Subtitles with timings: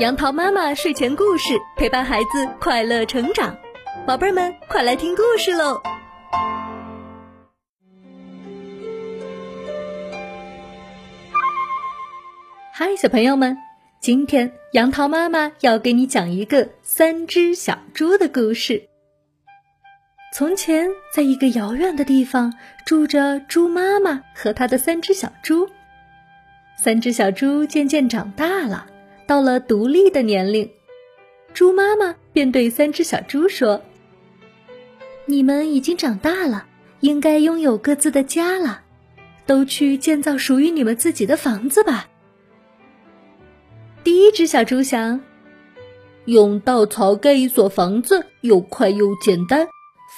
[0.00, 3.56] 杨桃妈妈睡前故事陪伴孩子快乐成长，
[4.04, 5.80] 宝贝们快来听故事喽！
[12.72, 13.56] 嗨，小朋友们，
[14.00, 18.88] 今天杨桃妈妈要给你讲一个三只小猪的故事。
[20.32, 22.52] 从前，在一个遥远的地方，
[22.84, 25.68] 住着猪妈妈和她的三只小猪。
[26.76, 28.86] 三只小猪渐渐长大了。
[29.26, 30.70] 到了独立的年龄，
[31.54, 33.80] 猪妈妈便对三只小猪说
[35.24, 36.66] ：“你们已经长大了，
[37.00, 38.82] 应该拥有各自的家了，
[39.46, 42.06] 都去建造属于你们自己的房子吧。”
[44.04, 45.18] 第一只小猪想
[46.26, 49.66] ：“用稻草盖一所房子，又快又简单，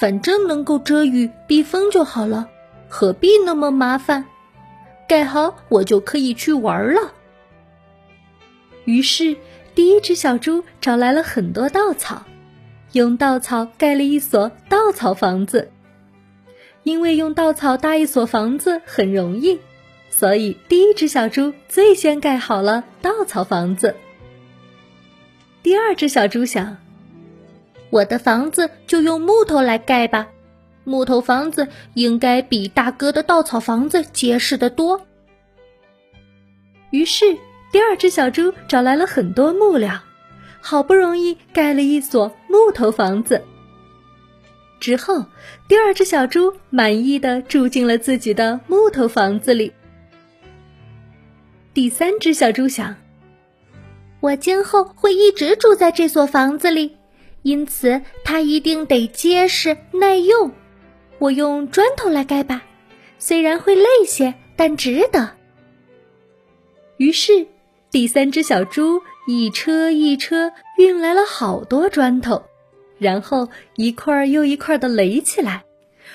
[0.01, 2.49] 反正能够遮雨避风就好了，
[2.89, 4.25] 何必那么麻烦？
[5.09, 7.13] 盖好，我就可以去玩了。”
[8.87, 9.37] 于是，
[9.75, 12.25] 第一只小猪找来了很多稻草，
[12.93, 15.71] 用稻草盖了一所稻草房子。
[16.85, 19.59] 因为用稻草搭一所房子很容易，
[20.09, 23.97] 所以第一只小猪最先盖好了稻草房子。
[25.65, 26.77] 第二只小猪想
[27.91, 30.29] ：“我的房子就用木头来盖吧，
[30.85, 35.05] 木头房子应该比大哥的稻草房子结实的多。”
[36.91, 37.37] 于是。
[37.73, 40.01] 第二只小猪找来了很多木料，
[40.61, 43.45] 好不容易盖了一所木头房子。
[44.81, 45.27] 之后，
[45.69, 49.73] 第二只小猪满意的住进了自己的木头房子里。
[51.75, 52.97] 第三只小猪想
[54.21, 56.97] ：“我今后会一直住在这所房子里，
[57.43, 60.53] 因此它一定得结实耐用。
[61.19, 62.63] 我用砖头来盖吧，
[63.19, 65.31] 虽然会累些，但值得。”
[66.97, 67.47] 于是。
[67.97, 72.45] 第三只小猪一车一车运来了好多砖头，
[72.99, 75.65] 然后一块又一块的垒起来，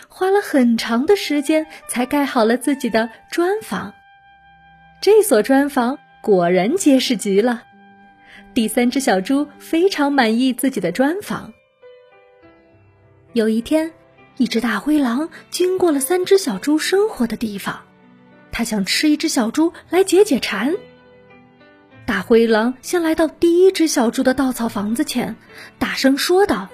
[0.08, 3.96] 花了很长的时间才盖好了自己的砖房。
[5.02, 7.64] 这所砖房果然结实极了，
[8.54, 11.52] 第三只小猪非常满意自己的砖房。
[13.34, 13.92] 有一天，
[14.38, 17.82] 一只大灰狼经过了三只小猪生活的地方，
[18.52, 20.76] 它想吃一只小猪来解解馋。
[22.12, 25.38] 大灰狼先来到第一只小猪的稻草房子前，
[25.80, 26.68] 大声说道：“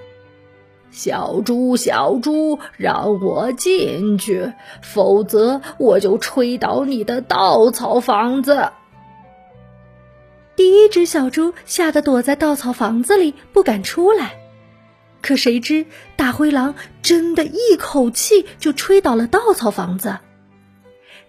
[0.89, 8.71] 小猪，小猪，让我进去，否则我就吹倒你的稻草房子。”
[10.57, 14.39] 第一只小猪吓得躲在稻草房子里，不敢出来。
[15.21, 20.17] 可谁知大灰狼真的一口气就吹倒了稻草房子。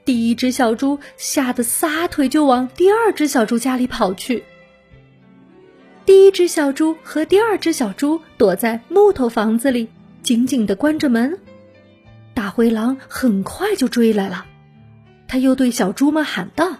[0.09, 4.43] 第一只小猪吓得撒腿就往第二只小猪家里跑去。
[6.07, 9.91] 第一只小猪和第二只小猪躲在木头房子里，
[10.23, 11.39] 紧紧的关着门。
[12.33, 14.47] 大灰狼很快就追来了，
[15.29, 16.79] 他又对小猪们喊道：“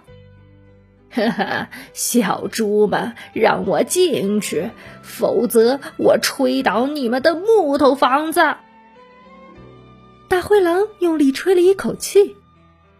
[1.13, 4.71] 哈哈，小猪们，让我进去，
[5.03, 8.41] 否则我吹倒你们的木头房子。”
[10.27, 12.35] 大灰狼用力吹了一口气。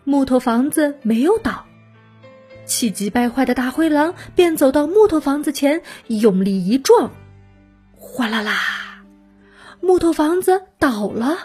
[0.10, 1.68] 木头房子没有倒，
[2.66, 7.12] 气急败坏的大灰狼便走到木头房子前，用力一撞，
[7.96, 9.04] 哗啦啦，
[9.80, 11.38] 木头房子倒了。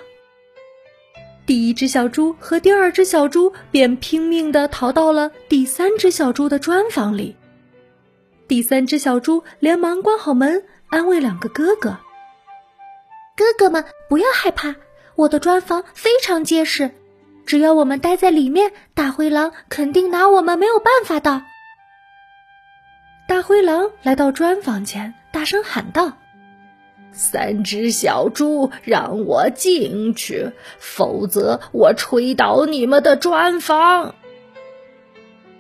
[1.45, 7.37] 第一只小猪和第二只小猪便拼命的逃到了第三只小猪的砖房里。
[8.49, 11.99] 第三只小猪连忙关好门，安慰两个哥哥
[13.37, 14.75] ：“哥哥们，不要害怕，
[15.17, 16.91] 我的砖房非常结实。”
[17.47, 21.43] 只要我们待在里面，大灰狼肯定拿我们没有办法的。
[23.27, 26.19] 大灰狼来到砖房前，大声喊道
[27.13, 34.15] ：“三只小猪，让我进去，否则我吹倒你们的砖房！”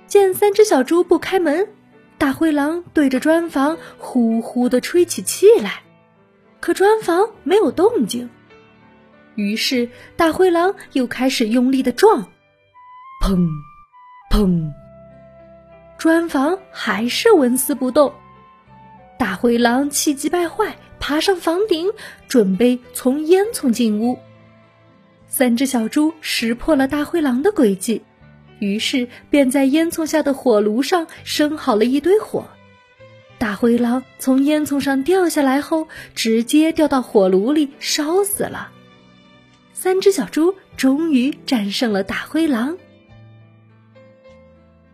[0.06, 1.68] 见三只小猪不开门，
[2.18, 5.82] 大灰狼对着砖房呼呼的吹起气来，
[6.60, 8.30] 可砖房没有动静。
[9.34, 12.28] 于是，大灰狼又开始用力的撞，
[13.22, 13.48] 砰，
[14.30, 14.70] 砰，
[15.98, 18.12] 砖房还是纹丝不动。
[19.18, 21.90] 大灰狼气急败坏，爬上房顶，
[22.28, 24.18] 准备从烟囱进屋。
[25.26, 28.02] 三只小猪识破了大灰狼的诡计，
[28.60, 32.46] 于是便在烟囱下的火炉上生好了一堆火。
[33.38, 38.70] 大灰狼从烟囱上掉下来后，直接掉到火炉里烧死了。
[39.74, 42.78] 三只小猪终于战胜了大灰狼。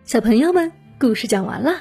[0.04, 1.80] 小朋友们，故事讲完了。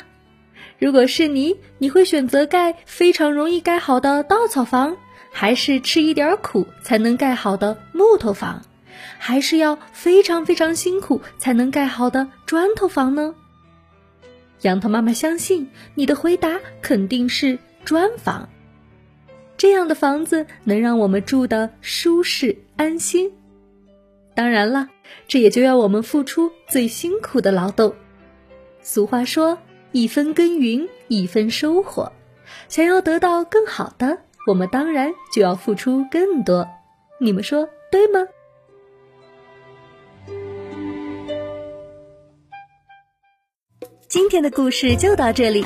[0.77, 4.97] 如果是你，你会选择盖非常容易盖好的稻草房，
[5.31, 8.61] 还是吃一点苦才能盖好的木头房，
[9.17, 13.33] 还是要非常非常辛苦才能盖好的砖头房呢？
[14.61, 18.49] 杨桃妈妈相信你的回答肯定是砖房。
[19.59, 23.33] 这样的房子能让我们住得舒适安心。
[24.33, 24.88] 当然了，
[25.27, 27.94] 这也就要我们付出最辛苦的劳动。
[28.81, 29.57] 俗话说
[29.91, 32.13] ：“一分耕耘一分收获。”
[32.69, 36.65] 想要得到更好的，我们当然就要付出更多。
[37.19, 38.25] 你们说对吗？
[44.07, 45.65] 今天的故事就到这里，